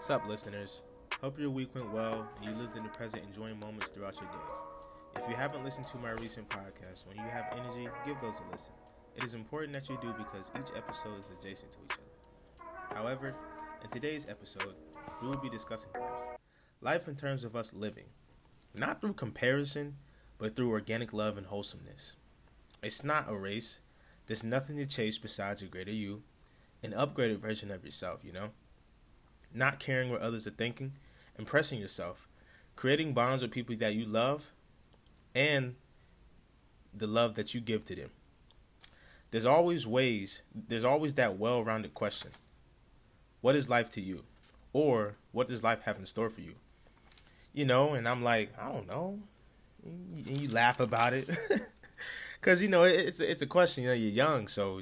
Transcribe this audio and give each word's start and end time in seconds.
Sup, 0.00 0.26
listeners? 0.26 0.82
Hope 1.20 1.38
your 1.38 1.50
week 1.50 1.74
went 1.74 1.92
well 1.92 2.26
and 2.36 2.48
you 2.48 2.58
lived 2.58 2.74
in 2.74 2.82
the 2.82 2.88
present, 2.88 3.22
enjoying 3.22 3.60
moments 3.60 3.90
throughout 3.90 4.18
your 4.18 4.30
days. 4.30 4.56
If 5.14 5.28
you 5.28 5.36
haven't 5.36 5.62
listened 5.62 5.86
to 5.88 5.98
my 5.98 6.12
recent 6.12 6.48
podcast, 6.48 7.06
when 7.06 7.18
you 7.18 7.24
have 7.24 7.52
energy, 7.52 7.86
give 8.06 8.18
those 8.18 8.40
a 8.40 8.50
listen. 8.50 8.72
It 9.14 9.24
is 9.24 9.34
important 9.34 9.74
that 9.74 9.90
you 9.90 9.98
do 10.00 10.14
because 10.16 10.50
each 10.58 10.74
episode 10.74 11.20
is 11.20 11.28
adjacent 11.38 11.72
to 11.72 11.78
each 11.84 11.98
other. 11.98 12.96
However, 12.96 13.34
in 13.84 13.90
today's 13.90 14.26
episode, 14.26 14.74
we 15.20 15.28
will 15.28 15.36
be 15.36 15.50
discussing 15.50 15.90
life. 15.92 16.38
Life 16.80 17.06
in 17.06 17.14
terms 17.14 17.44
of 17.44 17.54
us 17.54 17.74
living, 17.74 18.06
not 18.74 19.02
through 19.02 19.12
comparison, 19.12 19.96
but 20.38 20.56
through 20.56 20.70
organic 20.70 21.12
love 21.12 21.36
and 21.36 21.48
wholesomeness. 21.48 22.14
It's 22.82 23.04
not 23.04 23.28
a 23.28 23.36
race. 23.36 23.80
There's 24.28 24.42
nothing 24.42 24.78
to 24.78 24.86
chase 24.86 25.18
besides 25.18 25.60
a 25.60 25.66
greater 25.66 25.92
you, 25.92 26.22
an 26.82 26.92
upgraded 26.92 27.40
version 27.40 27.70
of 27.70 27.84
yourself, 27.84 28.20
you 28.24 28.32
know? 28.32 28.52
Not 29.52 29.80
caring 29.80 30.10
what 30.10 30.20
others 30.20 30.46
are 30.46 30.52
thinking, 30.52 30.92
impressing 31.38 31.80
yourself, 31.80 32.28
creating 32.76 33.12
bonds 33.12 33.42
with 33.42 33.50
people 33.50 33.74
that 33.76 33.94
you 33.94 34.04
love, 34.04 34.52
and 35.34 35.74
the 36.94 37.06
love 37.06 37.34
that 37.34 37.54
you 37.54 37.60
give 37.60 37.84
to 37.86 37.94
them. 37.94 38.10
There's 39.30 39.46
always 39.46 39.86
ways, 39.86 40.42
there's 40.54 40.84
always 40.84 41.14
that 41.14 41.38
well 41.38 41.62
rounded 41.62 41.94
question 41.94 42.32
What 43.40 43.54
is 43.54 43.68
life 43.68 43.90
to 43.90 44.00
you? 44.00 44.24
Or 44.72 45.16
what 45.32 45.48
does 45.48 45.64
life 45.64 45.82
have 45.82 45.98
in 45.98 46.06
store 46.06 46.30
for 46.30 46.40
you? 46.40 46.54
You 47.52 47.64
know, 47.64 47.94
and 47.94 48.08
I'm 48.08 48.22
like, 48.22 48.52
I 48.60 48.70
don't 48.70 48.86
know. 48.86 49.18
And 49.84 50.28
you 50.28 50.48
laugh 50.48 50.78
about 50.78 51.14
it. 51.14 51.28
Because, 52.40 52.62
you 52.62 52.68
know, 52.68 52.84
it's, 52.84 53.20
it's 53.20 53.42
a 53.42 53.46
question. 53.46 53.84
You 53.84 53.90
know, 53.90 53.94
you're 53.94 54.10
young, 54.10 54.48
so, 54.48 54.80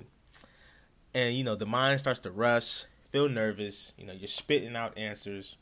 and, 1.12 1.34
you 1.34 1.42
know, 1.42 1.56
the 1.56 1.66
mind 1.66 1.98
starts 1.98 2.20
to 2.20 2.30
rush, 2.30 2.84
feel 3.09 3.29
nervous. 3.29 3.93
You 3.98 4.07
know, 4.07 4.12
you're 4.12 4.29
spitting 4.29 4.77
out 4.77 4.97
answers, 4.97 5.57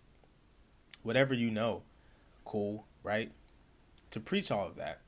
whatever 1.03 1.35
you 1.35 1.51
know. 1.51 1.83
Cool, 2.45 2.87
right? 3.03 3.33
To 4.11 4.21
preach 4.21 4.51
all 4.51 4.66
of 4.66 4.77
that, 4.77 5.01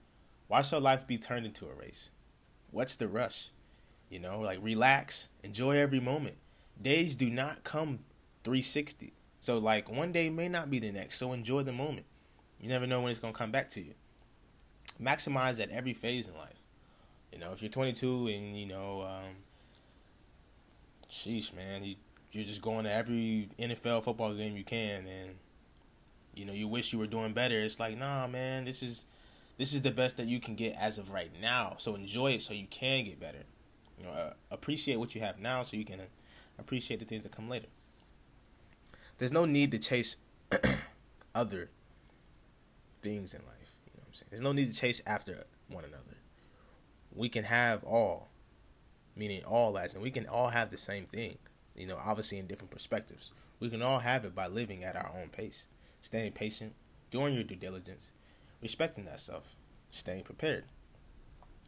why 0.48 0.62
shall 0.62 0.80
life 0.80 1.06
be 1.06 1.19
turned 1.19 1.47
into 1.47 1.67
a 1.67 1.75
race? 1.75 2.11
What's 2.70 2.97
the 2.97 3.08
rush? 3.08 3.50
You 4.11 4.19
know, 4.19 4.41
like 4.41 4.58
relax, 4.62 5.28
enjoy 5.42 5.77
every 5.77 6.00
moment. 6.00 6.36
Days 6.80 7.14
do 7.14 7.30
not 7.30 7.64
come 7.64 8.00
360. 8.45 9.12
So 9.41 9.58
like 9.58 9.91
one 9.91 10.12
day 10.12 10.30
may 10.30 10.48
not 10.48 10.70
be 10.70 10.78
the 10.78 10.91
next. 10.91 11.17
So 11.17 11.33
enjoy 11.33 11.62
the 11.62 11.73
moment. 11.73 12.06
You 12.61 12.69
never 12.69 12.86
know 12.86 13.00
when 13.00 13.11
it's 13.11 13.20
gonna 13.20 13.33
come 13.33 13.52
back 13.52 13.69
to 13.70 13.80
you. 13.80 13.95
Maximize 15.00 15.61
at 15.61 15.70
every 15.70 15.92
phase 15.92 16.27
in 16.27 16.34
life. 16.36 16.67
You 17.33 17.39
know, 17.39 17.52
if 17.52 17.62
you're 17.62 17.70
22 17.70 18.28
and 18.28 18.58
you 18.58 18.67
know, 18.67 19.02
um, 19.02 19.36
sheesh, 21.11 21.55
man, 21.55 21.84
you 21.84 21.97
you're 22.32 22.44
just 22.44 22.62
going 22.62 22.84
to 22.84 22.92
every 22.92 23.48
NFL 23.58 24.04
football 24.04 24.34
game 24.34 24.56
you 24.56 24.64
can, 24.64 25.06
and 25.06 25.36
you 26.34 26.44
know 26.44 26.52
you 26.52 26.68
wish 26.68 26.92
you 26.92 26.98
were 26.98 27.06
doing 27.06 27.32
better. 27.32 27.58
It's 27.60 27.80
like, 27.80 27.98
nah, 27.98 28.26
man, 28.26 28.64
this 28.64 28.82
is 28.82 29.06
this 29.56 29.72
is 29.72 29.82
the 29.82 29.90
best 29.90 30.16
that 30.18 30.26
you 30.26 30.40
can 30.40 30.54
get 30.54 30.76
as 30.78 30.98
of 30.98 31.10
right 31.10 31.30
now. 31.40 31.74
So 31.78 31.94
enjoy 31.94 32.32
it 32.32 32.42
so 32.42 32.54
you 32.54 32.66
can 32.70 33.04
get 33.04 33.20
better. 33.20 33.44
You 33.98 34.04
know, 34.04 34.12
uh, 34.12 34.32
appreciate 34.50 34.96
what 34.96 35.14
you 35.14 35.20
have 35.20 35.38
now 35.40 35.62
so 35.62 35.76
you 35.76 35.84
can 35.84 36.00
uh, 36.00 36.04
appreciate 36.58 37.00
the 37.00 37.06
things 37.06 37.24
that 37.24 37.32
come 37.32 37.48
later. 37.48 37.66
There's 39.18 39.32
no 39.32 39.44
need 39.44 39.72
to 39.72 39.78
chase 39.78 40.16
other 41.34 41.70
things 43.02 43.34
in 43.34 43.40
life. 43.40 43.76
You 43.86 43.92
know 43.96 44.02
what 44.02 44.08
I'm 44.08 44.14
saying? 44.14 44.28
There's 44.30 44.42
no 44.42 44.52
need 44.52 44.72
to 44.72 44.78
chase 44.78 45.02
after 45.06 45.44
one 45.68 45.84
another. 45.84 46.04
We 47.12 47.28
can 47.28 47.42
have 47.42 47.82
all, 47.82 48.28
meaning 49.16 49.42
all 49.44 49.76
as, 49.76 49.94
and 49.94 50.02
we 50.02 50.12
can 50.12 50.26
all 50.28 50.50
have 50.50 50.70
the 50.70 50.78
same 50.78 51.06
thing 51.06 51.38
you 51.77 51.86
know, 51.86 51.98
obviously 52.05 52.38
in 52.38 52.47
different 52.47 52.70
perspectives. 52.70 53.33
We 53.61 53.70
can 53.70 53.83
all 53.83 54.00
have 54.00 54.24
it 54.24 54.34
by 54.34 54.47
living 54.47 54.84
at 54.84 54.97
our 54.97 55.12
own 55.14 55.28
pace, 55.28 55.66
staying 56.00 56.33
patient, 56.33 56.74
doing 57.11 57.34
your 57.34 57.44
due 57.44 57.56
diligence, 57.56 58.12
respecting 58.62 59.05
that 59.06 59.20
self, 59.20 59.55
staying 59.91 60.22
prepared. 60.24 60.64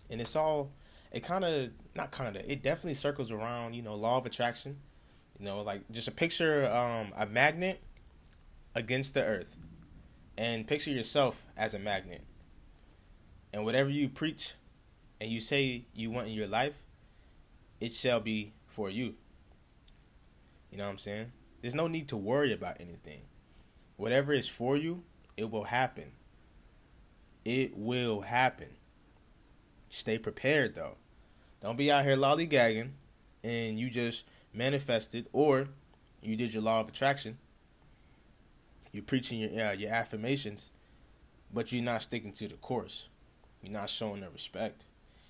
And 0.09 0.21
it's 0.21 0.37
all, 0.37 0.71
it 1.13 1.23
kind 1.23 1.45
of, 1.45 1.71
not 1.95 2.11
kind 2.11 2.37
of, 2.37 2.45
it 2.49 2.63
definitely 2.63 2.95
circles 2.95 3.31
around, 3.31 3.75
you 3.75 3.83
know, 3.83 3.95
law 3.95 4.19
of 4.19 4.27
attraction. 4.27 4.79
You 5.39 5.47
know, 5.47 5.63
like 5.63 5.91
just 5.91 6.07
a 6.07 6.13
picture 6.13 6.71
um, 6.71 7.13
a 7.17 7.25
magnet 7.25 7.81
against 8.75 9.15
the 9.15 9.25
earth 9.25 9.57
and 10.37 10.67
picture 10.67 10.91
yourself 10.91 11.47
as 11.57 11.73
a 11.73 11.79
magnet. 11.79 12.23
And 13.53 13.65
whatever 13.65 13.89
you 13.89 14.09
preach 14.09 14.55
and 15.21 15.31
you 15.31 15.41
say 15.41 15.87
you 15.95 16.11
want 16.11 16.29
in 16.29 16.35
your 16.35 16.47
life, 16.47 16.83
it 17.81 17.95
shall 17.95 18.21
be 18.21 18.53
for 18.67 18.91
you. 18.91 19.15
You 20.71 20.79
know 20.79 20.85
what 20.85 20.91
I'm 20.91 20.99
saying? 20.99 21.33
There's 21.61 21.75
no 21.75 21.89
need 21.89 22.09
to 22.09 22.17
worry 22.17 22.53
about 22.53 22.81
anything. 22.81 23.23
Whatever 23.97 24.33
is 24.33 24.49
for 24.49 24.77
you, 24.77 25.03
it 25.37 25.51
will 25.51 25.65
happen. 25.65 26.13
It 27.45 27.77
will 27.77 28.23
happen. 28.23 28.77
Stay 29.89 30.19
prepared 30.19 30.75
though. 30.75 30.97
Don't 31.61 31.77
be 31.77 31.91
out 31.91 32.05
here 32.05 32.17
lollygagging 32.17 32.91
and 33.43 33.79
you 33.79 33.91
just 33.91 34.27
manifested 34.55 35.27
or 35.33 35.69
you 36.23 36.37
did 36.37 36.55
your 36.55 36.63
law 36.63 36.81
of 36.81 36.89
attraction. 36.89 37.39
You're 38.93 39.03
preaching 39.03 39.39
your 39.39 39.67
uh, 39.67 39.73
your 39.73 39.91
affirmations, 39.91 40.71
but 41.53 41.73
you're 41.73 41.83
not 41.83 42.03
sticking 42.03 42.33
to 42.35 42.49
the 42.49 42.57
course. 42.57 43.09
You're 43.63 43.73
not 43.73 43.89
showing 43.89 44.21
the 44.21 44.31
respect. 44.31 44.87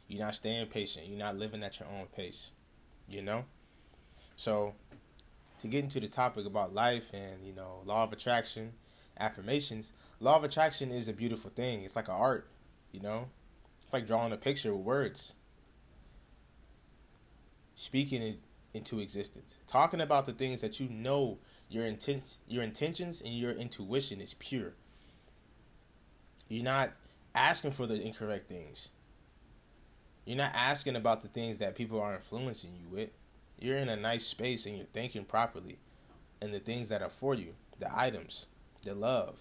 You're 0.08 0.24
not 0.24 0.34
staying 0.34 0.66
patient. 0.66 1.06
You're 1.06 1.18
not 1.18 1.36
living 1.36 1.62
at 1.62 1.78
your 1.78 1.88
own 1.88 2.06
pace. 2.06 2.52
You 3.08 3.22
know? 3.22 3.44
So 4.36 4.74
to 5.60 5.68
get 5.68 5.84
into 5.84 6.00
the 6.00 6.08
topic 6.08 6.46
about 6.46 6.74
life 6.74 7.12
and 7.14 7.44
you 7.44 7.52
know 7.52 7.82
law 7.84 8.02
of 8.02 8.12
attraction 8.12 8.72
affirmations 9.18 9.92
law 10.18 10.36
of 10.36 10.44
attraction 10.44 10.90
is 10.90 11.08
a 11.08 11.12
beautiful 11.12 11.50
thing. 11.50 11.82
It's 11.82 11.96
like 11.96 12.08
an 12.08 12.14
art 12.14 12.48
you 12.92 13.00
know? 13.00 13.28
It's 13.84 13.92
like 13.92 14.06
drawing 14.06 14.32
a 14.32 14.36
picture 14.36 14.74
with 14.74 14.84
words. 14.84 15.34
Speaking 17.74 18.22
it 18.22 18.38
into 18.74 19.00
existence. 19.00 19.58
Talking 19.66 20.00
about 20.00 20.26
the 20.26 20.32
things 20.32 20.60
that 20.60 20.78
you 20.80 20.88
know 20.88 21.38
your 21.68 21.86
intent 21.86 22.36
your 22.48 22.62
intentions 22.62 23.20
and 23.20 23.32
your 23.34 23.52
intuition 23.52 24.20
is 24.20 24.34
pure. 24.34 24.74
You're 26.48 26.64
not 26.64 26.92
asking 27.34 27.72
for 27.72 27.86
the 27.86 28.00
incorrect 28.00 28.48
things. 28.48 28.90
You're 30.24 30.36
not 30.36 30.52
asking 30.54 30.96
about 30.96 31.22
the 31.22 31.28
things 31.28 31.58
that 31.58 31.74
people 31.74 32.00
are 32.00 32.14
influencing 32.14 32.72
you 32.76 32.88
with 32.88 33.10
you're 33.60 33.76
in 33.76 33.88
a 33.88 33.96
nice 33.96 34.24
space 34.24 34.66
and 34.66 34.76
you're 34.76 34.86
thinking 34.86 35.24
properly 35.24 35.78
and 36.40 36.52
the 36.52 36.58
things 36.58 36.88
that 36.88 37.02
are 37.02 37.10
for 37.10 37.34
you 37.34 37.54
the 37.78 37.88
items 37.96 38.46
the 38.82 38.94
love 38.94 39.40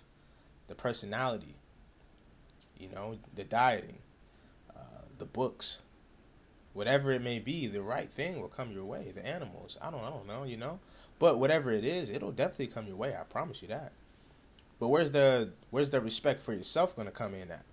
the 0.68 0.76
personality 0.76 1.56
you 2.78 2.90
know 2.90 3.18
the 3.36 3.44
dieting 3.44 4.00
uh, 4.76 5.04
the 5.18 5.26
books 5.26 5.82
whatever 6.74 7.12
it 7.12 7.22
may 7.22 7.40
be 7.40 7.68
the 7.68 7.82
right 7.82 8.12
thing 8.12 8.40
will 8.40 8.48
come 8.48 8.72
your 8.72 8.86
way 8.86 9.12
the 9.16 9.26
animals 9.26 9.78
i 9.82 9.90
don't 9.90 10.04
i 10.04 10.10
don't 10.10 10.28
know 10.28 10.44
you 10.44 10.58
know? 10.58 10.80
But 11.18 11.38
whatever 11.38 11.72
it 11.72 11.84
is 11.84 12.10
it'll 12.10 12.32
definitely 12.32 12.68
come 12.68 12.88
your 12.88 12.96
way 12.96 13.14
i 13.14 13.24
promise 13.24 13.62
you 13.62 13.68
that. 13.70 13.92
But 14.80 14.88
where's 14.88 15.12
the 15.12 15.52
where's 15.70 15.90
the 15.90 16.00
respect 16.00 16.42
for 16.42 16.54
yourself 16.54 16.96
going 16.96 17.08
to 17.08 17.12
come 17.12 17.34
in 17.34 17.52
at? 17.52 17.66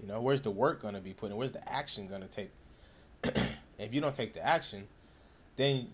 You 0.00 0.06
know 0.06 0.20
where's 0.20 0.40
the 0.40 0.50
work 0.50 0.80
going 0.80 0.94
to 0.94 1.00
be 1.00 1.12
put 1.12 1.30
in? 1.30 1.36
Where's 1.36 1.52
the 1.52 1.70
action 1.70 2.08
going 2.08 2.22
to 2.22 2.28
take? 2.28 2.50
If 3.78 3.94
you 3.94 4.00
don't 4.00 4.14
take 4.14 4.34
the 4.34 4.44
action 4.44 4.88
then 5.58 5.88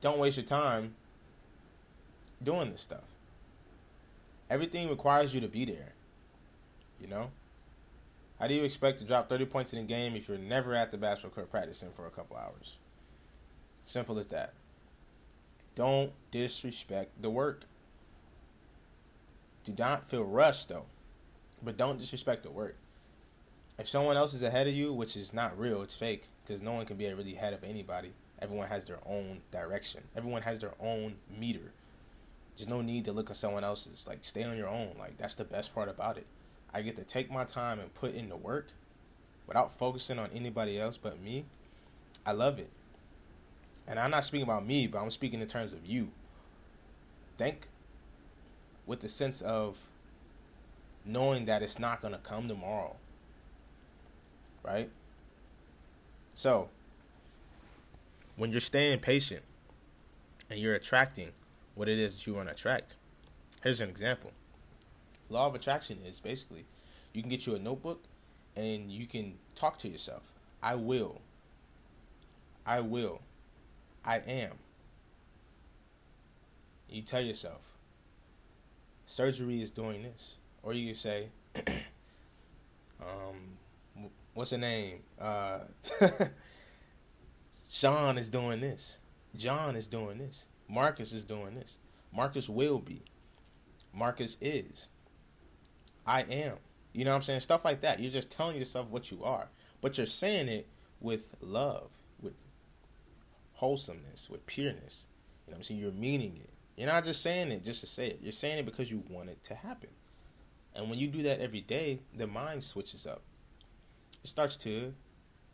don't 0.00 0.18
waste 0.18 0.38
your 0.38 0.46
time 0.46 0.94
doing 2.42 2.70
this 2.70 2.80
stuff. 2.80 3.04
Everything 4.50 4.88
requires 4.88 5.34
you 5.34 5.40
to 5.40 5.48
be 5.48 5.64
there. 5.64 5.92
You 7.00 7.06
know? 7.06 7.30
How 8.40 8.48
do 8.48 8.54
you 8.54 8.64
expect 8.64 8.98
to 8.98 9.04
drop 9.04 9.28
30 9.28 9.44
points 9.46 9.72
in 9.72 9.78
a 9.78 9.84
game 9.84 10.16
if 10.16 10.26
you're 10.26 10.38
never 10.38 10.74
at 10.74 10.90
the 10.90 10.96
basketball 10.96 11.30
court 11.30 11.50
practicing 11.50 11.90
for 11.92 12.06
a 12.06 12.10
couple 12.10 12.36
hours? 12.36 12.76
Simple 13.84 14.18
as 14.18 14.26
that. 14.28 14.54
Don't 15.74 16.12
disrespect 16.30 17.20
the 17.20 17.30
work. 17.30 17.64
Do 19.64 19.74
not 19.78 20.06
feel 20.06 20.24
rushed 20.24 20.68
though, 20.70 20.86
but 21.62 21.76
don't 21.76 21.98
disrespect 21.98 22.42
the 22.42 22.50
work. 22.50 22.76
If 23.78 23.88
someone 23.88 24.16
else 24.16 24.34
is 24.34 24.42
ahead 24.42 24.66
of 24.66 24.74
you, 24.74 24.92
which 24.92 25.16
is 25.16 25.34
not 25.34 25.58
real, 25.58 25.82
it's 25.82 25.94
fake, 25.94 26.28
because 26.44 26.62
no 26.62 26.72
one 26.72 26.86
can 26.86 26.96
be 26.96 27.12
really 27.12 27.34
ahead 27.34 27.52
of 27.52 27.64
anybody. 27.64 28.12
Everyone 28.44 28.68
has 28.68 28.84
their 28.84 28.98
own 29.06 29.40
direction. 29.50 30.02
Everyone 30.14 30.42
has 30.42 30.60
their 30.60 30.74
own 30.78 31.14
meter. 31.34 31.72
There's 32.54 32.68
no 32.68 32.82
need 32.82 33.06
to 33.06 33.12
look 33.12 33.30
at 33.30 33.36
someone 33.36 33.64
else's. 33.64 34.06
Like 34.06 34.18
stay 34.20 34.44
on 34.44 34.58
your 34.58 34.68
own. 34.68 34.90
Like 34.98 35.16
that's 35.16 35.34
the 35.34 35.44
best 35.44 35.74
part 35.74 35.88
about 35.88 36.18
it. 36.18 36.26
I 36.74 36.82
get 36.82 36.94
to 36.96 37.04
take 37.04 37.32
my 37.32 37.44
time 37.44 37.80
and 37.80 37.94
put 37.94 38.14
in 38.14 38.28
the 38.28 38.36
work 38.36 38.68
without 39.46 39.74
focusing 39.74 40.18
on 40.18 40.28
anybody 40.34 40.78
else 40.78 40.98
but 40.98 41.22
me. 41.22 41.46
I 42.26 42.32
love 42.32 42.58
it. 42.58 42.68
And 43.88 43.98
I'm 43.98 44.10
not 44.10 44.24
speaking 44.24 44.44
about 44.46 44.66
me, 44.66 44.86
but 44.88 44.98
I'm 45.00 45.10
speaking 45.10 45.40
in 45.40 45.46
terms 45.46 45.72
of 45.72 45.86
you. 45.86 46.10
Think 47.38 47.68
with 48.86 49.00
the 49.00 49.08
sense 49.08 49.40
of 49.40 49.78
knowing 51.06 51.46
that 51.46 51.62
it's 51.62 51.78
not 51.78 52.02
going 52.02 52.12
to 52.12 52.20
come 52.20 52.46
tomorrow. 52.46 52.96
Right? 54.62 54.90
So, 56.34 56.68
when 58.36 58.50
you're 58.50 58.60
staying 58.60 58.98
patient 59.00 59.42
and 60.50 60.58
you're 60.58 60.74
attracting 60.74 61.30
what 61.74 61.88
it 61.88 61.98
is 61.98 62.16
that 62.16 62.26
you 62.26 62.34
want 62.34 62.48
to 62.48 62.54
attract. 62.54 62.96
Here's 63.62 63.80
an 63.80 63.88
example. 63.88 64.32
Law 65.28 65.46
of 65.46 65.54
attraction 65.54 65.98
is 66.06 66.20
basically 66.20 66.64
you 67.12 67.22
can 67.22 67.30
get 67.30 67.46
you 67.46 67.54
a 67.54 67.58
notebook 67.58 68.04
and 68.56 68.90
you 68.90 69.06
can 69.06 69.34
talk 69.54 69.78
to 69.78 69.88
yourself. 69.88 70.22
I 70.62 70.74
will. 70.74 71.20
I 72.66 72.80
will. 72.80 73.20
I 74.04 74.18
am. 74.18 74.52
You 76.88 77.02
tell 77.02 77.22
yourself, 77.22 77.60
surgery 79.06 79.62
is 79.62 79.70
doing 79.70 80.02
this. 80.02 80.36
Or 80.62 80.72
you 80.72 80.86
can 80.86 80.94
say, 80.94 81.28
um, 83.00 83.58
what's 84.32 84.52
her 84.52 84.58
name? 84.58 85.00
Uh, 85.20 85.60
Sean 87.74 88.18
is 88.18 88.28
doing 88.28 88.60
this. 88.60 88.98
John 89.34 89.74
is 89.74 89.88
doing 89.88 90.18
this. 90.18 90.46
Marcus 90.68 91.12
is 91.12 91.24
doing 91.24 91.56
this. 91.56 91.78
Marcus 92.14 92.48
will 92.48 92.78
be. 92.78 93.02
Marcus 93.92 94.38
is. 94.40 94.86
I 96.06 96.20
am. 96.22 96.58
You 96.92 97.04
know 97.04 97.10
what 97.10 97.16
I'm 97.16 97.22
saying? 97.22 97.40
Stuff 97.40 97.64
like 97.64 97.80
that. 97.80 97.98
You're 97.98 98.12
just 98.12 98.30
telling 98.30 98.58
yourself 98.58 98.86
what 98.90 99.10
you 99.10 99.24
are. 99.24 99.48
But 99.80 99.98
you're 99.98 100.06
saying 100.06 100.46
it 100.46 100.68
with 101.00 101.34
love, 101.40 101.90
with 102.22 102.34
wholesomeness, 103.54 104.30
with 104.30 104.46
pureness. 104.46 105.06
You 105.44 105.50
know 105.50 105.54
what 105.54 105.58
I'm 105.58 105.62
saying? 105.64 105.80
You're 105.80 105.90
meaning 105.90 106.36
it. 106.36 106.50
You're 106.76 106.86
not 106.86 107.04
just 107.04 107.22
saying 107.22 107.50
it 107.50 107.64
just 107.64 107.80
to 107.80 107.88
say 107.88 108.06
it. 108.06 108.20
You're 108.22 108.30
saying 108.30 108.58
it 108.58 108.66
because 108.66 108.88
you 108.88 109.02
want 109.08 109.30
it 109.30 109.42
to 109.42 109.54
happen. 109.56 109.90
And 110.76 110.88
when 110.88 111.00
you 111.00 111.08
do 111.08 111.24
that 111.24 111.40
every 111.40 111.62
day, 111.62 111.98
the 112.16 112.28
mind 112.28 112.62
switches 112.62 113.04
up. 113.04 113.22
It 114.22 114.28
starts 114.30 114.54
to 114.58 114.94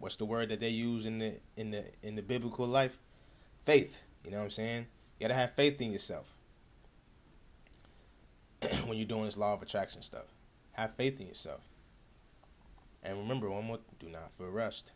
what's 0.00 0.16
the 0.16 0.24
word 0.24 0.48
that 0.48 0.58
they 0.58 0.68
use 0.68 1.06
in 1.06 1.18
the 1.18 1.34
in 1.56 1.70
the 1.70 1.84
in 2.02 2.16
the 2.16 2.22
biblical 2.22 2.66
life? 2.66 2.98
Faith. 3.62 4.02
You 4.24 4.32
know 4.32 4.38
what 4.38 4.44
I'm 4.44 4.50
saying? 4.50 4.86
You 5.18 5.28
gotta 5.28 5.38
have 5.38 5.54
faith 5.54 5.80
in 5.80 5.92
yourself. 5.92 6.34
when 8.86 8.98
you're 8.98 9.06
doing 9.06 9.24
this 9.24 9.36
law 9.36 9.54
of 9.54 9.62
attraction 9.62 10.02
stuff. 10.02 10.34
Have 10.72 10.94
faith 10.94 11.20
in 11.20 11.28
yourself. 11.28 11.60
And 13.02 13.18
remember 13.18 13.48
one 13.50 13.64
more 13.64 13.78
do 13.98 14.08
not 14.08 14.32
feel 14.32 14.48
rushed. 14.48 14.92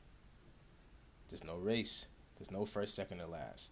There's 1.28 1.44
no 1.44 1.56
race. 1.56 2.06
There's 2.36 2.50
no 2.50 2.66
first, 2.66 2.94
second, 2.94 3.20
or 3.20 3.26
last. 3.26 3.70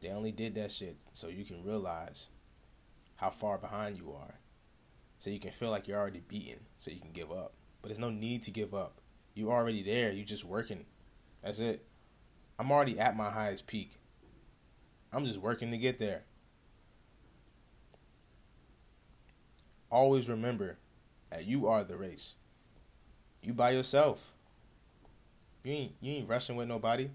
They 0.00 0.10
only 0.10 0.32
did 0.32 0.54
that 0.56 0.72
shit 0.72 0.96
so 1.12 1.28
you 1.28 1.44
can 1.44 1.62
realize 1.64 2.28
how 3.16 3.30
far 3.30 3.58
behind 3.58 3.96
you 3.96 4.12
are. 4.12 4.34
So 5.18 5.30
you 5.30 5.38
can 5.38 5.52
feel 5.52 5.70
like 5.70 5.86
you're 5.86 5.98
already 5.98 6.22
beaten, 6.26 6.60
so 6.78 6.90
you 6.90 7.00
can 7.00 7.12
give 7.12 7.30
up. 7.30 7.54
But 7.80 7.88
there's 7.88 7.98
no 7.98 8.10
need 8.10 8.42
to 8.44 8.50
give 8.50 8.74
up. 8.74 9.00
You're 9.34 9.52
already 9.52 9.82
there. 9.82 10.12
You're 10.12 10.24
just 10.24 10.44
working. 10.44 10.86
That's 11.42 11.58
it. 11.58 11.84
I'm 12.58 12.70
already 12.70 12.98
at 12.98 13.16
my 13.16 13.30
highest 13.30 13.66
peak. 13.66 13.98
I'm 15.12 15.24
just 15.24 15.40
working 15.40 15.70
to 15.72 15.78
get 15.78 15.98
there. 15.98 16.22
Always 19.90 20.28
remember 20.28 20.78
that 21.30 21.46
you 21.46 21.66
are 21.66 21.84
the 21.84 21.96
race. 21.96 22.34
You 23.42 23.52
by 23.52 23.70
yourself. 23.70 24.32
You 25.62 25.72
ain't 25.72 25.92
you 26.00 26.12
ain't 26.12 26.28
rushing 26.28 26.56
with 26.56 26.68
nobody. 26.68 27.10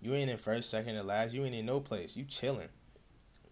You 0.00 0.14
ain't 0.14 0.30
in 0.30 0.36
first, 0.36 0.70
second, 0.70 0.96
or 0.96 1.02
last. 1.02 1.32
You 1.34 1.44
ain't 1.44 1.54
in 1.54 1.66
no 1.66 1.80
place. 1.80 2.16
You 2.16 2.24
chilling. 2.24 2.68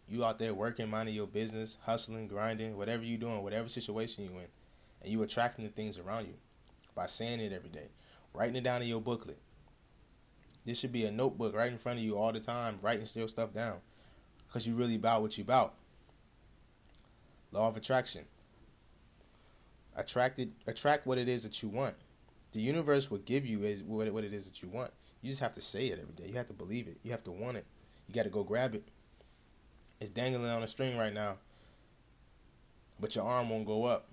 You 0.08 0.24
out 0.24 0.38
there 0.38 0.54
working, 0.54 0.90
minding 0.90 1.14
your 1.14 1.26
business, 1.26 1.78
hustling, 1.82 2.28
grinding, 2.28 2.76
whatever 2.76 3.04
you 3.04 3.16
doing, 3.16 3.42
whatever 3.42 3.68
situation 3.68 4.24
you 4.24 4.30
in, 4.30 4.48
and 5.00 5.10
you 5.10 5.22
attracting 5.22 5.64
the 5.64 5.70
things 5.70 5.98
around 5.98 6.26
you 6.26 6.34
by 6.94 7.06
saying 7.06 7.40
it 7.40 7.52
every 7.52 7.70
day, 7.70 7.88
writing 8.34 8.56
it 8.56 8.64
down 8.64 8.82
in 8.82 8.88
your 8.88 9.00
booklet. 9.00 9.38
This 10.64 10.78
should 10.78 10.92
be 10.92 11.04
a 11.04 11.10
notebook 11.10 11.54
right 11.56 11.72
in 11.72 11.78
front 11.78 11.98
of 11.98 12.04
you 12.04 12.16
all 12.16 12.32
the 12.32 12.40
time, 12.40 12.78
writing 12.82 13.06
your 13.14 13.28
stuff 13.28 13.52
down, 13.52 13.78
because 14.46 14.66
you 14.66 14.74
really 14.74 14.94
about 14.94 15.22
what 15.22 15.36
you 15.36 15.42
about. 15.42 15.74
Law 17.50 17.68
of 17.68 17.76
attraction. 17.76 18.24
Attracted, 19.96 20.52
attract 20.66 21.06
what 21.06 21.18
it 21.18 21.28
is 21.28 21.42
that 21.42 21.62
you 21.62 21.68
want. 21.68 21.96
The 22.52 22.60
universe 22.60 23.10
will 23.10 23.18
give 23.18 23.44
you 23.44 23.62
is 23.62 23.82
what 23.82 24.06
it 24.06 24.32
is 24.32 24.46
that 24.46 24.62
you 24.62 24.68
want. 24.68 24.90
You 25.20 25.30
just 25.30 25.42
have 25.42 25.52
to 25.54 25.60
say 25.60 25.88
it 25.88 25.98
every 26.00 26.14
day. 26.14 26.28
You 26.28 26.36
have 26.36 26.48
to 26.48 26.54
believe 26.54 26.88
it. 26.88 26.98
You 27.02 27.10
have 27.10 27.24
to 27.24 27.30
want 27.30 27.56
it. 27.56 27.66
You 28.06 28.14
got 28.14 28.24
to 28.24 28.30
go 28.30 28.42
grab 28.42 28.74
it. 28.74 28.84
It's 30.00 30.10
dangling 30.10 30.50
on 30.50 30.62
a 30.62 30.66
string 30.66 30.98
right 30.98 31.12
now, 31.12 31.36
but 32.98 33.14
your 33.14 33.24
arm 33.24 33.50
won't 33.50 33.66
go 33.66 33.84
up. 33.84 34.08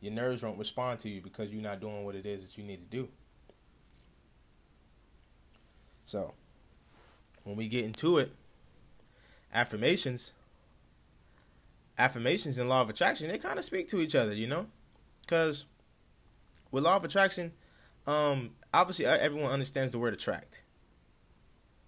Your 0.00 0.12
nerves 0.12 0.42
won't 0.42 0.58
respond 0.58 1.00
to 1.00 1.08
you 1.08 1.20
because 1.20 1.50
you're 1.50 1.62
not 1.62 1.80
doing 1.80 2.04
what 2.04 2.14
it 2.14 2.26
is 2.26 2.46
that 2.46 2.56
you 2.56 2.64
need 2.64 2.78
to 2.78 2.96
do. 2.96 3.08
So, 6.06 6.34
when 7.44 7.56
we 7.56 7.68
get 7.68 7.84
into 7.84 8.18
it, 8.18 8.32
affirmations, 9.52 10.32
affirmations 11.98 12.58
and 12.58 12.68
law 12.68 12.82
of 12.82 12.90
attraction, 12.90 13.28
they 13.28 13.38
kind 13.38 13.58
of 13.58 13.64
speak 13.64 13.88
to 13.88 14.00
each 14.00 14.14
other, 14.14 14.32
you 14.32 14.46
know? 14.46 14.66
Because 15.20 15.66
with 16.70 16.84
law 16.84 16.96
of 16.96 17.04
attraction, 17.04 17.52
um, 18.06 18.50
obviously 18.72 19.04
everyone 19.04 19.50
understands 19.50 19.92
the 19.92 19.98
word 19.98 20.14
attract, 20.14 20.62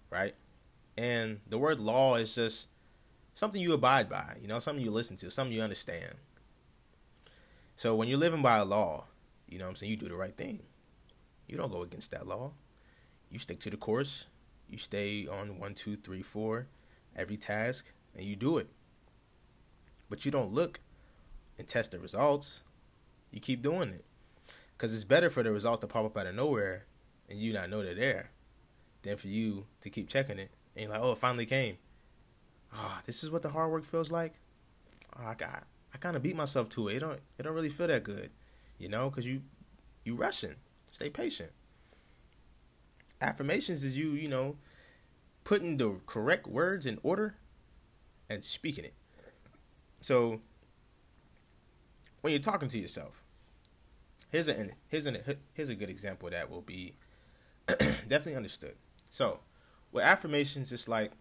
right? 0.09 0.35
And 0.97 1.39
the 1.47 1.57
word 1.57 1.79
law 1.79 2.15
is 2.15 2.35
just 2.35 2.67
something 3.33 3.61
you 3.61 3.73
abide 3.73 4.09
by, 4.09 4.37
you 4.41 4.47
know, 4.47 4.59
something 4.59 4.83
you 4.83 4.91
listen 4.91 5.17
to, 5.17 5.31
something 5.31 5.55
you 5.55 5.61
understand. 5.61 6.15
So 7.81 7.95
when 7.95 8.07
you're 8.07 8.19
living 8.19 8.43
by 8.43 8.57
a 8.57 8.63
law, 8.63 9.07
you 9.47 9.57
know 9.57 9.65
what 9.65 9.69
I'm 9.69 9.75
saying, 9.75 9.89
you 9.89 9.97
do 9.97 10.07
the 10.07 10.15
right 10.15 10.37
thing. 10.37 10.61
You 11.47 11.57
don't 11.57 11.71
go 11.71 11.81
against 11.81 12.11
that 12.11 12.27
law. 12.27 12.51
You 13.31 13.39
stick 13.39 13.59
to 13.61 13.71
the 13.71 13.75
course. 13.75 14.27
You 14.69 14.77
stay 14.77 15.25
on 15.25 15.57
one, 15.57 15.73
two, 15.73 15.95
three, 15.95 16.21
four, 16.21 16.67
every 17.15 17.37
task, 17.37 17.91
and 18.13 18.23
you 18.23 18.35
do 18.35 18.59
it. 18.59 18.69
But 20.11 20.25
you 20.25 20.31
don't 20.31 20.53
look 20.53 20.79
and 21.57 21.67
test 21.67 21.89
the 21.89 21.97
results. 21.97 22.61
You 23.31 23.39
keep 23.39 23.63
doing 23.63 23.89
it. 23.89 24.05
Because 24.77 24.93
it's 24.93 25.03
better 25.03 25.31
for 25.31 25.41
the 25.41 25.51
results 25.51 25.79
to 25.79 25.87
pop 25.87 26.05
up 26.05 26.15
out 26.15 26.27
of 26.27 26.35
nowhere 26.35 26.85
and 27.31 27.39
you 27.39 27.51
not 27.51 27.71
know 27.71 27.81
they're 27.81 27.95
there 27.95 28.29
than 29.01 29.17
for 29.17 29.27
you 29.27 29.65
to 29.81 29.89
keep 29.89 30.07
checking 30.07 30.37
it 30.37 30.51
and 30.75 30.83
you're 30.83 30.91
like, 30.91 31.01
oh, 31.01 31.13
it 31.13 31.17
finally 31.17 31.47
came. 31.47 31.77
Ah, 32.75 32.97
oh, 32.99 33.01
this 33.07 33.23
is 33.23 33.31
what 33.31 33.41
the 33.41 33.49
hard 33.49 33.71
work 33.71 33.85
feels 33.85 34.11
like. 34.11 34.35
Oh, 35.17 35.25
I 35.25 35.33
got 35.33 35.63
I 35.93 35.97
kind 35.97 36.15
of 36.15 36.23
beat 36.23 36.35
myself 36.35 36.69
to 36.69 36.87
it. 36.87 36.97
It 36.97 36.99
don't 36.99 37.19
it 37.37 37.43
don't 37.43 37.53
really 37.53 37.69
feel 37.69 37.87
that 37.87 38.03
good, 38.03 38.31
you 38.77 38.89
know, 38.89 39.09
because 39.09 39.25
you 39.25 39.41
you 40.03 40.15
rushing. 40.15 40.55
Stay 40.91 41.09
patient. 41.09 41.51
Affirmations 43.19 43.83
is 43.83 43.97
you 43.97 44.11
you 44.11 44.29
know 44.29 44.57
putting 45.43 45.77
the 45.77 45.99
correct 46.05 46.47
words 46.47 46.85
in 46.85 46.99
order 47.03 47.35
and 48.29 48.43
speaking 48.43 48.85
it. 48.85 48.93
So 49.99 50.41
when 52.21 52.31
you're 52.31 52.39
talking 52.39 52.69
to 52.69 52.79
yourself, 52.79 53.23
here's 54.29 54.47
a 54.47 54.69
here's 54.87 55.07
a 55.07 55.19
here's 55.53 55.69
a 55.69 55.75
good 55.75 55.89
example 55.89 56.29
that 56.29 56.49
will 56.49 56.61
be 56.61 56.95
definitely 57.67 58.35
understood. 58.35 58.75
So 59.09 59.39
with 59.91 60.03
affirmations, 60.03 60.71
it's 60.71 60.87
like 60.87 61.11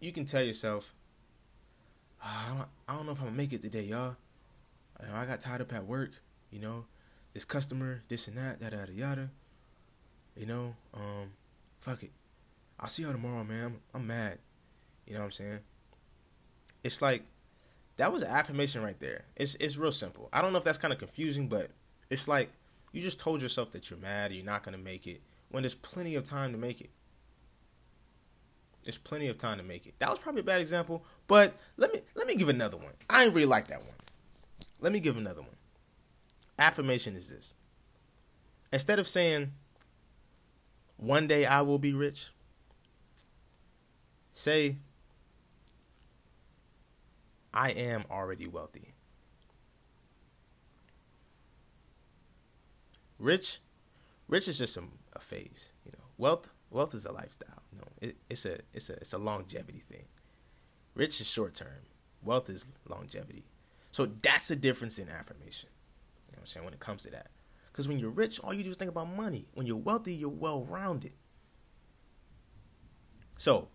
you 0.00 0.12
can 0.12 0.24
tell 0.24 0.42
yourself, 0.42 0.94
I, 2.22 2.54
don't, 2.56 2.68
I 2.88 2.96
don't 2.96 3.06
know 3.06 3.12
if 3.12 3.18
I'm 3.20 3.26
gonna 3.26 3.36
make 3.36 3.52
it 3.52 3.62
today, 3.62 3.82
y'all. 3.82 4.16
I 5.14 5.24
got 5.24 5.40
tied 5.40 5.60
up 5.60 5.72
at 5.72 5.86
work, 5.86 6.10
you 6.50 6.58
know, 6.58 6.84
this 7.32 7.44
customer, 7.44 8.02
this 8.08 8.26
and 8.26 8.36
that, 8.36 8.60
yada 8.60 8.76
yada 8.76 8.92
yada. 8.92 9.30
You 10.36 10.46
know, 10.46 10.74
um, 10.94 11.30
fuck 11.80 12.02
it. 12.02 12.10
I'll 12.80 12.88
see 12.88 13.02
y'all 13.02 13.12
tomorrow, 13.12 13.44
man. 13.44 13.64
I'm, 13.64 13.80
I'm 13.94 14.06
mad. 14.06 14.38
You 15.06 15.14
know 15.14 15.20
what 15.20 15.26
I'm 15.26 15.32
saying? 15.32 15.58
It's 16.82 17.00
like 17.00 17.22
that 17.96 18.12
was 18.12 18.22
an 18.22 18.30
affirmation 18.30 18.82
right 18.82 18.98
there. 18.98 19.24
It's 19.36 19.54
it's 19.56 19.76
real 19.76 19.92
simple. 19.92 20.28
I 20.32 20.42
don't 20.42 20.52
know 20.52 20.58
if 20.58 20.64
that's 20.64 20.78
kind 20.78 20.92
of 20.92 20.98
confusing, 20.98 21.48
but 21.48 21.70
it's 22.10 22.28
like 22.28 22.50
you 22.92 23.02
just 23.02 23.20
told 23.20 23.42
yourself 23.42 23.70
that 23.72 23.90
you're 23.90 23.98
mad, 23.98 24.32
you're 24.32 24.44
not 24.44 24.62
gonna 24.62 24.78
make 24.78 25.06
it, 25.06 25.20
when 25.50 25.62
there's 25.62 25.74
plenty 25.74 26.14
of 26.14 26.24
time 26.24 26.52
to 26.52 26.58
make 26.58 26.80
it. 26.80 26.90
There's 28.88 28.96
plenty 28.96 29.28
of 29.28 29.36
time 29.36 29.58
to 29.58 29.62
make 29.62 29.86
it. 29.86 29.92
That 29.98 30.08
was 30.08 30.18
probably 30.18 30.40
a 30.40 30.44
bad 30.44 30.62
example, 30.62 31.04
but 31.26 31.54
let 31.76 31.92
me 31.92 32.00
let 32.14 32.26
me 32.26 32.34
give 32.34 32.48
another 32.48 32.78
one. 32.78 32.94
I 33.10 33.24
ain't 33.24 33.34
really 33.34 33.44
like 33.44 33.68
that 33.68 33.80
one. 33.82 33.96
Let 34.80 34.94
me 34.94 34.98
give 34.98 35.18
another 35.18 35.42
one. 35.42 35.56
Affirmation 36.58 37.14
is 37.14 37.28
this. 37.28 37.52
Instead 38.72 38.98
of 38.98 39.06
saying 39.06 39.52
one 40.96 41.26
day 41.26 41.44
I 41.44 41.60
will 41.60 41.78
be 41.78 41.92
rich, 41.92 42.30
say 44.32 44.78
I 47.52 47.72
am 47.72 48.04
already 48.10 48.46
wealthy. 48.46 48.94
Rich, 53.18 53.58
rich 54.28 54.48
is 54.48 54.56
just 54.56 54.78
a, 54.78 54.84
a 55.12 55.18
phase, 55.18 55.72
you 55.84 55.92
know. 55.92 56.04
Wealth, 56.16 56.48
wealth 56.70 56.94
is 56.94 57.06
a 57.06 57.12
lifestyle. 57.12 57.62
You 57.72 57.78
know, 57.78 57.88
it, 58.00 58.16
it's 58.30 58.44
a 58.46 58.58
it's 58.72 58.90
a 58.90 58.94
it's 58.94 59.12
a 59.12 59.18
longevity 59.18 59.80
thing. 59.90 60.06
Rich 60.94 61.20
is 61.20 61.30
short 61.30 61.54
term. 61.54 61.86
Wealth 62.22 62.50
is 62.50 62.66
longevity. 62.88 63.44
So 63.92 64.06
that's 64.06 64.50
a 64.50 64.56
difference 64.56 64.98
in 64.98 65.08
affirmation. 65.08 65.70
You 66.28 66.32
know 66.32 66.36
what 66.36 66.40
I'm 66.40 66.46
saying 66.46 66.64
when 66.64 66.74
it 66.74 66.80
comes 66.80 67.02
to 67.04 67.10
that. 67.10 67.28
Because 67.72 67.88
when 67.88 67.98
you're 67.98 68.10
rich, 68.10 68.40
all 68.40 68.52
you 68.52 68.64
do 68.64 68.70
is 68.70 68.76
think 68.76 68.90
about 68.90 69.08
money. 69.14 69.46
When 69.54 69.66
you're 69.66 69.76
wealthy, 69.76 70.14
you're 70.14 70.28
well 70.30 70.64
rounded. 70.64 71.12
So 73.36 73.68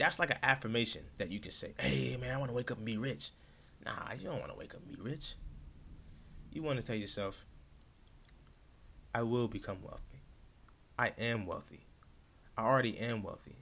That's 0.00 0.18
like 0.18 0.30
an 0.30 0.38
affirmation 0.42 1.02
that 1.18 1.30
you 1.30 1.40
can 1.40 1.50
say, 1.50 1.74
hey, 1.78 2.16
man, 2.18 2.34
I 2.34 2.38
want 2.38 2.48
to 2.48 2.54
wake 2.56 2.70
up 2.70 2.78
and 2.78 2.86
be 2.86 2.96
rich. 2.96 3.32
Nah, 3.84 3.92
you 4.18 4.24
don't 4.24 4.40
want 4.40 4.50
to 4.50 4.56
wake 4.58 4.74
up 4.74 4.80
and 4.80 4.96
be 4.96 5.02
rich. 5.02 5.34
You 6.50 6.62
want 6.62 6.80
to 6.80 6.86
tell 6.86 6.96
yourself, 6.96 7.44
I 9.14 9.22
will 9.22 9.46
become 9.46 9.82
wealthy. 9.82 10.22
I 10.98 11.12
am 11.18 11.44
wealthy. 11.44 11.80
I 12.60 12.64
already 12.64 12.98
am 12.98 13.22
wealthy. 13.22 13.56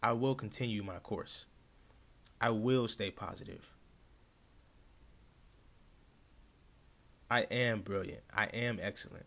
I 0.00 0.12
will 0.12 0.36
continue 0.36 0.84
my 0.84 0.98
course. 1.00 1.46
I 2.40 2.50
will 2.50 2.86
stay 2.86 3.10
positive. 3.10 3.72
I 7.28 7.40
am 7.50 7.80
brilliant. 7.80 8.22
I 8.32 8.44
am 8.54 8.78
excellent. 8.80 9.26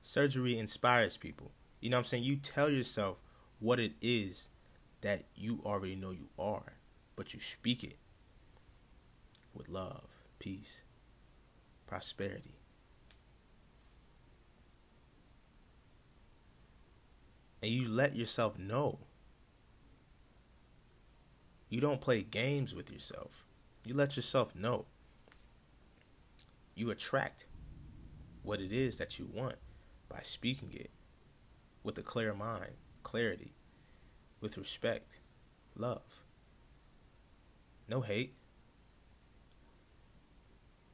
Surgery 0.00 0.58
inspires 0.58 1.16
people. 1.16 1.52
You 1.80 1.90
know 1.90 1.98
what 1.98 2.00
I'm 2.00 2.04
saying? 2.06 2.24
You 2.24 2.34
tell 2.34 2.68
yourself 2.68 3.22
what 3.60 3.78
it 3.78 3.92
is 4.02 4.48
that 5.02 5.26
you 5.36 5.60
already 5.64 5.94
know 5.94 6.10
you 6.10 6.28
are, 6.40 6.72
but 7.14 7.32
you 7.34 7.38
speak 7.38 7.84
it 7.84 7.98
with 9.54 9.68
love, 9.68 10.21
peace, 10.42 10.82
prosperity. 11.86 12.56
And 17.62 17.70
you 17.70 17.88
let 17.88 18.16
yourself 18.16 18.58
know. 18.58 18.98
You 21.68 21.80
don't 21.80 22.00
play 22.00 22.22
games 22.22 22.74
with 22.74 22.90
yourself. 22.90 23.44
You 23.86 23.94
let 23.94 24.16
yourself 24.16 24.52
know. 24.52 24.86
You 26.74 26.90
attract 26.90 27.46
what 28.42 28.60
it 28.60 28.72
is 28.72 28.98
that 28.98 29.20
you 29.20 29.30
want 29.32 29.58
by 30.08 30.22
speaking 30.22 30.72
it 30.72 30.90
with 31.84 31.96
a 31.98 32.02
clear 32.02 32.34
mind, 32.34 32.72
clarity, 33.04 33.52
with 34.40 34.58
respect, 34.58 35.20
love. 35.76 36.24
No 37.88 38.00
hate. 38.00 38.34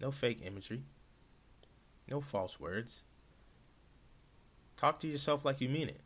No 0.01 0.11
fake 0.11 0.41
imagery. 0.45 0.83
No 2.09 2.21
false 2.21 2.59
words. 2.61 3.05
Talk 4.77 5.01
to 5.01 5.09
yourself 5.09 5.45
like 5.45 5.61
you 5.61 5.69
mean 5.69 5.89
it. 5.89 6.01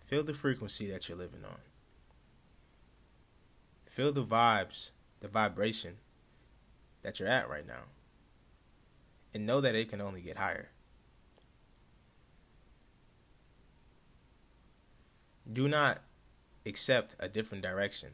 Feel 0.00 0.24
the 0.24 0.34
frequency 0.34 0.90
that 0.90 1.08
you're 1.08 1.16
living 1.16 1.44
on. 1.44 1.60
Feel 3.86 4.12
the 4.12 4.24
vibes, 4.24 4.92
the 5.20 5.28
vibration 5.28 5.96
that 7.02 7.20
you're 7.20 7.28
at 7.28 7.48
right 7.48 7.66
now. 7.66 7.84
And 9.32 9.46
know 9.46 9.60
that 9.60 9.74
it 9.74 9.88
can 9.88 10.00
only 10.00 10.20
get 10.20 10.36
higher. 10.36 10.70
Do 15.50 15.68
not 15.68 16.00
accept 16.66 17.16
a 17.18 17.28
different 17.28 17.62
direction. 17.62 18.10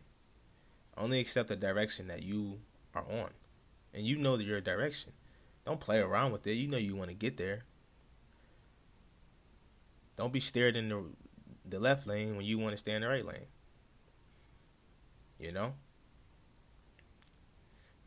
Only 0.98 1.20
accept 1.20 1.48
the 1.48 1.56
direction 1.56 2.08
that 2.08 2.22
you 2.22 2.58
are 2.94 3.04
on. 3.08 3.30
And 3.94 4.04
you 4.04 4.16
know 4.16 4.36
that 4.36 4.44
your 4.44 4.60
direction. 4.60 5.12
Don't 5.64 5.80
play 5.80 5.98
around 5.98 6.32
with 6.32 6.46
it. 6.46 6.54
You 6.54 6.68
know 6.68 6.76
you 6.76 6.96
want 6.96 7.10
to 7.10 7.14
get 7.14 7.36
there. 7.36 7.64
Don't 10.16 10.32
be 10.32 10.40
steered 10.40 10.76
in 10.76 10.88
the 10.88 11.04
the 11.68 11.78
left 11.78 12.06
lane 12.06 12.36
when 12.36 12.46
you 12.46 12.58
want 12.58 12.72
to 12.72 12.78
stay 12.78 12.94
in 12.94 13.02
the 13.02 13.08
right 13.08 13.24
lane. 13.24 13.46
You 15.38 15.52
know? 15.52 15.74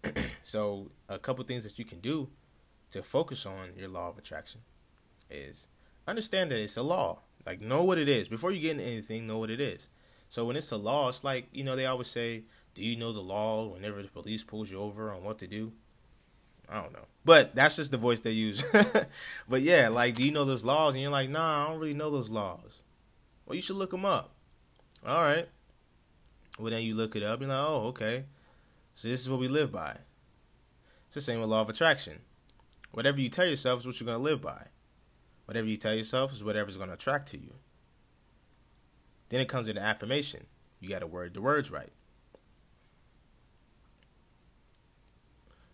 so, 0.43 0.89
a 1.07 1.19
couple 1.19 1.43
things 1.45 1.63
that 1.63 1.77
you 1.77 1.85
can 1.85 1.99
do 1.99 2.29
to 2.89 3.03
focus 3.03 3.45
on 3.45 3.69
your 3.77 3.87
law 3.87 4.09
of 4.09 4.17
attraction 4.17 4.61
is 5.29 5.67
understand 6.07 6.51
that 6.51 6.59
it's 6.59 6.77
a 6.77 6.83
law. 6.83 7.19
Like, 7.45 7.61
know 7.61 7.83
what 7.83 7.97
it 7.97 8.09
is. 8.09 8.27
Before 8.27 8.51
you 8.51 8.59
get 8.59 8.71
into 8.71 8.83
anything, 8.83 9.27
know 9.27 9.37
what 9.37 9.49
it 9.49 9.61
is. 9.61 9.87
So, 10.27 10.45
when 10.45 10.55
it's 10.55 10.71
a 10.71 10.77
law, 10.77 11.09
it's 11.09 11.23
like, 11.23 11.47
you 11.51 11.63
know, 11.63 11.75
they 11.75 11.85
always 11.85 12.07
say, 12.07 12.43
Do 12.73 12.83
you 12.83 12.95
know 12.95 13.11
the 13.11 13.19
law 13.19 13.67
whenever 13.67 14.01
the 14.01 14.07
police 14.07 14.43
pulls 14.43 14.71
you 14.71 14.79
over 14.79 15.11
on 15.11 15.23
what 15.23 15.39
to 15.39 15.47
do? 15.47 15.73
I 16.69 16.81
don't 16.81 16.93
know. 16.93 17.05
But 17.25 17.53
that's 17.53 17.75
just 17.75 17.91
the 17.91 17.97
voice 17.97 18.21
they 18.21 18.31
use. 18.31 18.63
but 19.49 19.61
yeah, 19.61 19.89
like, 19.89 20.15
do 20.15 20.23
you 20.23 20.31
know 20.31 20.45
those 20.45 20.63
laws? 20.63 20.93
And 20.93 21.01
you're 21.01 21.11
like, 21.11 21.29
nah, 21.29 21.65
I 21.65 21.69
don't 21.69 21.79
really 21.79 21.93
know 21.93 22.09
those 22.09 22.29
laws. 22.29 22.81
Well, 23.45 23.55
you 23.55 23.61
should 23.61 23.75
look 23.75 23.91
them 23.91 24.05
up. 24.05 24.31
All 25.05 25.21
right. 25.21 25.49
Well, 26.57 26.71
then 26.71 26.83
you 26.83 26.95
look 26.95 27.15
it 27.15 27.23
up. 27.23 27.41
You're 27.41 27.49
like, 27.49 27.57
oh, 27.59 27.87
okay. 27.87 28.25
So 28.93 29.07
this 29.07 29.19
is 29.19 29.29
what 29.29 29.39
we 29.39 29.47
live 29.47 29.71
by. 29.71 29.97
It's 31.07 31.15
the 31.15 31.21
same 31.21 31.41
with 31.41 31.49
law 31.49 31.61
of 31.61 31.69
attraction. 31.69 32.19
Whatever 32.91 33.19
you 33.19 33.29
tell 33.29 33.45
yourself 33.45 33.81
is 33.81 33.85
what 33.85 33.99
you're 33.99 34.05
going 34.05 34.19
to 34.19 34.23
live 34.23 34.41
by. 34.41 34.67
Whatever 35.45 35.67
you 35.67 35.77
tell 35.77 35.93
yourself 35.93 36.31
is 36.31 36.43
whatever's 36.43 36.77
going 36.77 36.89
to 36.89 36.95
attract 36.95 37.27
to 37.29 37.37
you. 37.37 37.55
Then 39.29 39.41
it 39.41 39.47
comes 39.47 39.67
into 39.67 39.81
affirmation. 39.81 40.45
You 40.79 40.89
got 40.89 40.99
to 40.99 41.07
word 41.07 41.33
the 41.33 41.41
words 41.41 41.71
right. 41.71 41.91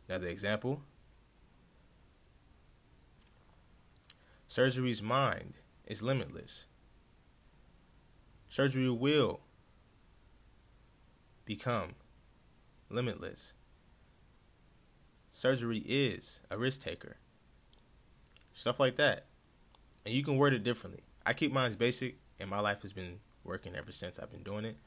Another 0.07 0.27
example. 0.27 0.81
Surgery's 4.47 5.01
mind 5.01 5.55
is 5.85 6.01
limitless. 6.01 6.65
Surgery 8.49 8.89
will 8.89 9.41
become 11.45 11.95
limitless. 12.89 13.53
Surgery 15.31 15.83
is 15.85 16.41
a 16.49 16.57
risk 16.57 16.81
taker. 16.81 17.17
Stuff 18.53 18.79
like 18.79 18.95
that. 18.95 19.25
And 20.05 20.15
you 20.15 20.23
can 20.23 20.37
word 20.37 20.53
it 20.53 20.63
differently. 20.63 21.03
I 21.25 21.33
keep 21.33 21.51
mine 21.51 21.73
basic, 21.73 22.17
and 22.39 22.49
my 22.49 22.59
life 22.59 22.81
has 22.81 22.93
been 22.93 23.19
working 23.43 23.75
ever 23.75 23.91
since 23.91 24.17
I've 24.17 24.31
been 24.31 24.43
doing 24.43 24.65
it. 24.65 24.77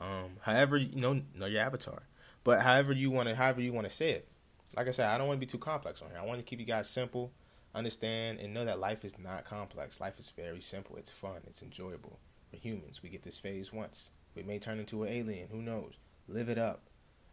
Um, 0.00 0.36
however, 0.42 0.76
you 0.76 1.00
know, 1.00 1.20
know 1.34 1.46
your 1.46 1.60
avatar. 1.60 2.04
But 2.44 2.62
however 2.62 2.92
you 2.92 3.10
want 3.10 3.28
to, 3.28 3.34
however 3.34 3.60
you 3.60 3.72
want 3.72 3.88
to 3.88 3.94
say 3.94 4.10
it. 4.10 4.28
Like 4.76 4.88
I 4.88 4.92
said, 4.92 5.08
I 5.08 5.18
don't 5.18 5.26
want 5.26 5.40
to 5.40 5.46
be 5.46 5.50
too 5.50 5.58
complex 5.58 6.00
on 6.02 6.10
here. 6.10 6.18
I 6.18 6.24
want 6.24 6.38
to 6.38 6.44
keep 6.44 6.60
you 6.60 6.66
guys 6.66 6.88
simple, 6.88 7.32
understand, 7.74 8.38
and 8.38 8.54
know 8.54 8.64
that 8.64 8.78
life 8.78 9.04
is 9.04 9.18
not 9.18 9.44
complex. 9.44 10.00
Life 10.00 10.18
is 10.18 10.30
very 10.30 10.60
simple. 10.60 10.96
It's 10.96 11.10
fun. 11.10 11.40
It's 11.46 11.62
enjoyable. 11.62 12.18
We're 12.52 12.60
humans. 12.60 13.02
We 13.02 13.08
get 13.08 13.22
this 13.22 13.38
phase 13.38 13.72
once. 13.72 14.10
We 14.34 14.42
may 14.42 14.58
turn 14.58 14.78
into 14.78 15.02
an 15.02 15.12
alien. 15.12 15.48
Who 15.50 15.60
knows? 15.60 15.98
Live 16.28 16.48
it 16.48 16.58
up. 16.58 16.82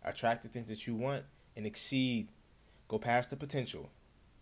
Attract 0.04 0.44
the 0.44 0.50
things 0.50 0.68
that 0.70 0.88
you 0.88 0.96
want 0.96 1.26
and 1.56 1.66
exceed. 1.66 2.30
Go 2.88 2.98
past 2.98 3.30
the 3.30 3.36
potential. 3.36 3.92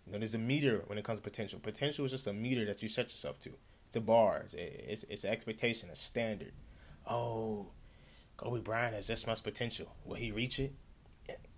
You 0.06 0.14
know, 0.14 0.20
there's 0.20 0.36
a 0.36 0.40
meter 0.40 0.84
when 0.86 0.98
it 0.98 1.04
comes 1.04 1.20
to 1.20 1.24
potential. 1.24 1.60
Potential 1.60 2.06
is 2.06 2.12
just 2.12 2.28
a 2.28 2.34
meter 2.34 2.64
that 2.66 2.82
you 2.82 2.88
set 2.88 3.06
yourself 3.06 3.40
to. 3.42 3.52
It's 3.88 3.96
a 3.96 4.02
bar. 4.02 4.44
It's, 4.46 4.54
it's, 4.54 5.04
it's 5.10 5.24
an 5.24 5.32
expectation, 5.32 5.90
a 5.90 5.96
standard. 5.96 6.54
Oh, 7.10 7.68
Kobe 8.38 8.62
Bryant 8.62 8.96
has 8.96 9.08
this 9.08 9.26
much 9.28 9.44
potential. 9.44 9.88
Will 10.06 10.16
he 10.16 10.32
reach 10.32 10.60
it? 10.60 10.74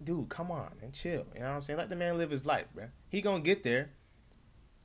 Dude, 0.03 0.29
come 0.29 0.51
on 0.51 0.73
and 0.81 0.93
chill. 0.93 1.25
You 1.33 1.41
know 1.41 1.47
what 1.47 1.55
I'm 1.55 1.61
saying? 1.61 1.79
Let 1.79 1.89
the 1.89 1.95
man 1.95 2.17
live 2.17 2.29
his 2.29 2.45
life, 2.45 2.67
man. 2.75 2.91
He 3.09 3.21
gonna 3.21 3.41
get 3.41 3.63
there. 3.63 3.89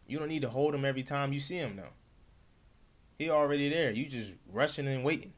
You 0.06 0.18
don't 0.18 0.28
need 0.28 0.42
to 0.42 0.48
hold 0.48 0.74
him 0.74 0.84
every 0.84 1.02
time 1.02 1.32
you 1.32 1.40
see 1.40 1.56
him 1.56 1.76
now. 1.76 1.90
He 3.18 3.30
already 3.30 3.68
there. 3.68 3.90
You 3.90 4.06
just 4.06 4.34
rushing 4.50 4.88
and 4.88 5.04
waiting. 5.04 5.32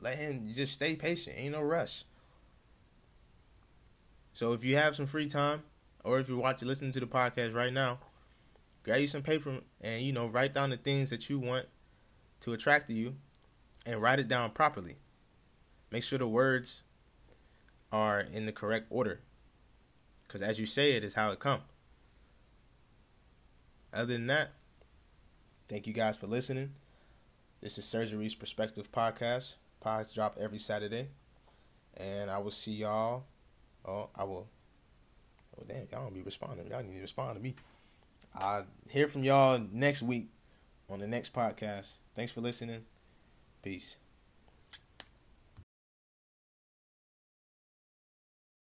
Let 0.00 0.18
him 0.18 0.46
just 0.52 0.74
stay 0.74 0.94
patient. 0.94 1.36
Ain't 1.38 1.52
no 1.52 1.62
rush. 1.62 2.04
So 4.32 4.52
if 4.52 4.62
you 4.62 4.76
have 4.76 4.94
some 4.94 5.06
free 5.06 5.26
time, 5.26 5.62
or 6.04 6.20
if 6.20 6.28
you're 6.28 6.38
watching, 6.38 6.68
listening 6.68 6.92
to 6.92 7.00
the 7.00 7.06
podcast 7.06 7.54
right 7.54 7.72
now, 7.72 7.98
grab 8.84 9.00
you 9.00 9.08
some 9.08 9.22
paper 9.22 9.58
and 9.80 10.00
you 10.02 10.12
know 10.12 10.26
write 10.26 10.54
down 10.54 10.70
the 10.70 10.76
things 10.76 11.10
that 11.10 11.28
you 11.28 11.38
want 11.38 11.66
to 12.40 12.52
attract 12.52 12.86
to 12.86 12.92
you, 12.92 13.16
and 13.84 14.00
write 14.00 14.20
it 14.20 14.28
down 14.28 14.50
properly. 14.50 14.98
Make 15.90 16.04
sure 16.04 16.18
the 16.18 16.28
words 16.28 16.84
are 17.90 18.20
in 18.20 18.46
the 18.46 18.52
correct 18.52 18.86
order, 18.90 19.20
because 20.26 20.42
as 20.42 20.58
you 20.58 20.66
say 20.66 20.92
it 20.92 21.04
is 21.04 21.14
how 21.14 21.30
it 21.32 21.38
come. 21.38 21.60
Other 23.92 24.12
than 24.12 24.26
that, 24.26 24.52
thank 25.68 25.86
you 25.86 25.92
guys 25.92 26.16
for 26.16 26.26
listening. 26.26 26.74
This 27.60 27.78
is 27.78 27.84
Surgery's 27.84 28.34
Perspective 28.34 28.92
Podcast. 28.92 29.56
Pods 29.80 30.12
drop 30.12 30.36
every 30.38 30.58
Saturday. 30.58 31.08
And 31.96 32.30
I 32.30 32.38
will 32.38 32.52
see 32.52 32.72
y'all. 32.72 33.24
Oh, 33.84 34.10
I 34.14 34.24
will. 34.24 34.46
Oh, 35.58 35.64
damn, 35.66 35.88
y'all 35.90 36.04
don't 36.04 36.14
be 36.14 36.22
responding. 36.22 36.68
Y'all 36.68 36.82
need 36.82 36.94
to 36.94 37.00
respond 37.00 37.36
to 37.36 37.42
me. 37.42 37.56
I'll 38.34 38.66
hear 38.88 39.08
from 39.08 39.24
y'all 39.24 39.60
next 39.72 40.02
week 40.02 40.28
on 40.88 41.00
the 41.00 41.08
next 41.08 41.32
podcast. 41.32 41.98
Thanks 42.14 42.30
for 42.30 42.40
listening. 42.40 42.84
Peace. 43.62 43.96